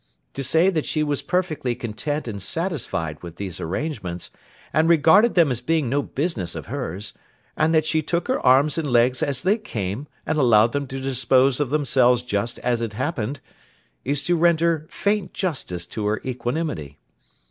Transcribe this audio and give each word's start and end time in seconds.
To 0.33 0.41
say 0.43 0.71
that 0.71 0.87
she 0.87 1.03
was 1.03 1.21
perfectly 1.21 1.75
content 1.75 2.27
and 2.27 2.41
satisfied 2.41 3.21
with 3.21 3.35
these 3.35 3.59
arrangements, 3.61 4.31
and 4.73 4.89
regarded 4.89 5.35
them 5.35 5.51
as 5.51 5.61
being 5.61 5.89
no 5.89 6.01
business 6.01 6.55
of 6.55 6.65
hers, 6.65 7.13
and 7.55 7.71
that 7.75 7.85
she 7.85 8.01
took 8.01 8.27
her 8.27 8.39
arms 8.43 8.79
and 8.79 8.91
legs 8.91 9.21
as 9.21 9.43
they 9.43 9.59
came, 9.59 10.07
and 10.25 10.39
allowed 10.39 10.71
them 10.71 10.87
to 10.87 10.99
dispose 10.99 11.59
of 11.59 11.69
themselves 11.69 12.23
just 12.23 12.57
as 12.65 12.81
it 12.81 12.93
happened, 12.93 13.41
is 14.03 14.23
to 14.23 14.35
render 14.35 14.87
faint 14.89 15.35
justice 15.35 15.85
to 15.85 16.07
her 16.07 16.19
equanimity. 16.25 16.97